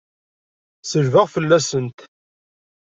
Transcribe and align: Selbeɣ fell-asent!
Selbeɣ 0.89 1.25
fell-asent! 1.33 1.99